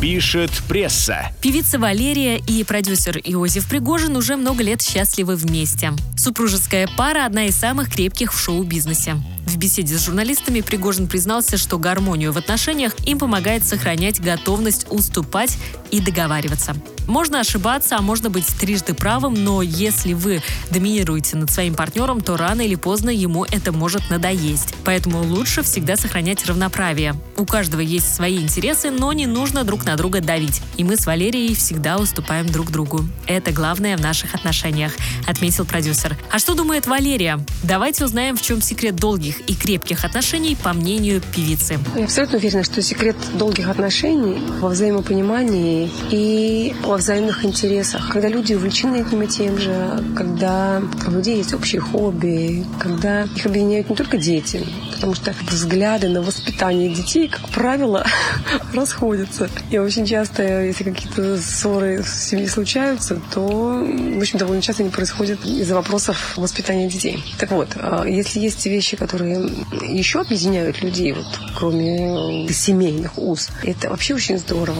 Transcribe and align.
Пишет 0.00 0.50
пресса. 0.68 1.30
Певица 1.40 1.78
Валерия 1.78 2.36
и 2.36 2.62
продюсер 2.64 3.18
Иозеф 3.18 3.66
Пригожин 3.68 4.16
уже 4.16 4.36
много 4.36 4.62
лет 4.62 4.82
счастливы 4.82 5.36
вместе. 5.36 5.92
Супружеская 6.16 6.88
пара– 6.96 7.24
одна 7.26 7.46
из 7.46 7.54
самых 7.54 7.90
крепких 7.90 8.34
в 8.34 8.38
шоу-бизнесе. 8.38 9.16
В 9.46 9.56
беседе 9.56 9.96
с 9.96 10.04
журналистами 10.04 10.60
Пригожин 10.60 11.06
признался, 11.06 11.56
что 11.56 11.78
гармонию 11.78 12.32
в 12.32 12.38
отношениях 12.38 12.94
им 13.06 13.18
помогает 13.18 13.64
сохранять 13.64 14.20
готовность 14.20 14.86
уступать 14.90 15.56
и 15.90 16.00
договариваться. 16.00 16.74
Можно 17.06 17.40
ошибаться, 17.40 17.96
а 17.96 18.02
можно 18.02 18.30
быть 18.30 18.46
трижды 18.46 18.94
правым, 18.94 19.34
но 19.34 19.62
если 19.62 20.14
вы 20.14 20.42
доминируете 20.70 21.36
над 21.36 21.50
своим 21.50 21.74
партнером, 21.74 22.20
то 22.20 22.36
рано 22.36 22.62
или 22.62 22.74
поздно 22.74 23.10
ему 23.10 23.44
это 23.44 23.72
может 23.72 24.08
надоесть. 24.10 24.74
Поэтому 24.84 25.22
лучше 25.22 25.62
всегда 25.62 25.96
сохранять 25.96 26.44
равноправие. 26.46 27.14
У 27.36 27.44
каждого 27.44 27.80
есть 27.80 28.14
свои 28.14 28.38
интересы, 28.38 28.90
но 28.90 29.12
не 29.12 29.26
нужно 29.26 29.64
друг 29.64 29.84
на 29.84 29.96
друга 29.96 30.20
давить. 30.20 30.62
И 30.76 30.84
мы 30.84 30.96
с 30.96 31.06
Валерией 31.06 31.54
всегда 31.54 31.98
уступаем 31.98 32.46
друг 32.46 32.70
другу. 32.70 33.04
Это 33.26 33.52
главное 33.52 33.96
в 33.96 34.00
наших 34.00 34.34
отношениях, 34.34 34.92
отметил 35.26 35.64
продюсер. 35.64 36.16
А 36.30 36.38
что 36.38 36.54
думает 36.54 36.86
Валерия? 36.86 37.38
Давайте 37.62 38.04
узнаем, 38.04 38.36
в 38.36 38.42
чем 38.42 38.62
секрет 38.62 38.96
долгих 38.96 39.40
и 39.48 39.54
крепких 39.54 40.04
отношений, 40.04 40.56
по 40.56 40.72
мнению 40.72 41.20
певицы. 41.34 41.78
Я 41.96 42.04
абсолютно 42.04 42.38
уверена, 42.38 42.64
что 42.64 42.80
секрет 42.82 43.16
долгих 43.34 43.68
отношений 43.68 44.38
во 44.60 44.68
взаимопонимании 44.68 45.90
и 46.10 46.74
во 46.94 46.98
взаимных 46.98 47.44
интересах. 47.44 48.08
Когда 48.12 48.28
люди 48.28 48.54
увлечены 48.54 48.98
одним 48.98 49.22
и 49.22 49.26
тем 49.26 49.58
же, 49.58 50.00
когда 50.16 50.80
у 51.08 51.10
людей 51.10 51.38
есть 51.38 51.52
общие 51.52 51.80
хобби, 51.80 52.64
когда 52.78 53.24
их 53.24 53.44
объединяют 53.46 53.90
не 53.90 53.96
только 53.96 54.16
дети, 54.16 54.64
потому 54.92 55.16
что 55.16 55.34
взгляды 55.50 56.08
на 56.08 56.22
воспитание 56.22 56.94
детей, 56.94 57.26
как 57.26 57.48
правило, 57.48 58.06
расходятся. 58.72 59.50
И 59.72 59.78
очень 59.78 60.06
часто, 60.06 60.62
если 60.62 60.84
какие-то 60.84 61.36
ссоры 61.38 62.00
в 62.00 62.08
семье 62.08 62.48
случаются, 62.48 63.20
то, 63.32 63.44
в 63.44 64.18
общем, 64.18 64.38
довольно 64.38 64.62
часто 64.62 64.84
они 64.84 64.92
происходят 64.92 65.44
из-за 65.44 65.74
вопросов 65.74 66.34
воспитания 66.36 66.88
детей. 66.88 67.24
Так 67.40 67.50
вот, 67.50 67.70
а 67.74 68.04
если 68.04 68.38
есть 68.38 68.64
вещи, 68.66 68.96
которые 68.96 69.50
еще 69.82 70.20
объединяют 70.20 70.80
людей, 70.80 71.10
вот, 71.10 71.26
кроме 71.56 72.48
семейных 72.50 73.18
уз, 73.18 73.50
это 73.64 73.90
вообще 73.90 74.14
очень 74.14 74.38
здорово. 74.38 74.78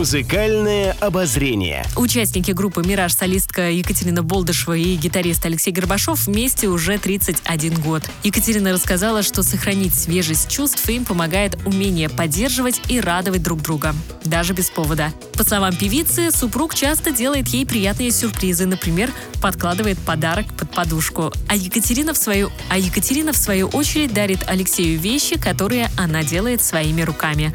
Музыкальное 0.00 0.96
обозрение. 0.98 1.84
Участники 1.94 2.52
группы 2.52 2.82
«Мираж» 2.82 3.12
солистка 3.12 3.70
Екатерина 3.70 4.22
Болдышева 4.22 4.74
и 4.74 4.96
гитарист 4.96 5.44
Алексей 5.44 5.72
Горбашов 5.72 6.26
вместе 6.26 6.68
уже 6.68 6.96
31 6.96 7.74
год. 7.82 8.02
Екатерина 8.24 8.72
рассказала, 8.72 9.22
что 9.22 9.42
сохранить 9.42 9.94
свежесть 9.94 10.48
чувств 10.48 10.88
им 10.88 11.04
помогает 11.04 11.58
умение 11.66 12.08
поддерживать 12.08 12.80
и 12.88 12.98
радовать 12.98 13.42
друг 13.42 13.60
друга, 13.60 13.94
даже 14.24 14.54
без 14.54 14.70
повода. 14.70 15.12
По 15.34 15.44
словам 15.44 15.76
певицы, 15.76 16.30
супруг 16.30 16.74
часто 16.74 17.10
делает 17.10 17.48
ей 17.48 17.66
приятные 17.66 18.10
сюрпризы, 18.10 18.64
например, 18.64 19.12
подкладывает 19.42 19.98
подарок 19.98 20.46
под 20.54 20.70
подушку. 20.70 21.30
А 21.46 21.56
Екатерина 21.56 22.14
в 22.14 22.16
свою, 22.16 22.50
а 22.70 22.78
Екатерина 22.78 23.34
в 23.34 23.36
свою 23.36 23.68
очередь 23.68 24.14
дарит 24.14 24.48
Алексею 24.48 24.98
вещи, 24.98 25.38
которые 25.38 25.90
она 25.98 26.22
делает 26.22 26.62
своими 26.62 27.02
руками. 27.02 27.54